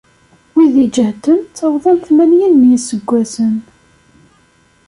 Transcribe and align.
Wid 0.53 0.75
iǧehden 0.85 1.39
ttawḍen 1.43 1.97
tmanyin 2.07 2.53
n 2.61 2.63
yiseggasen. 2.69 3.55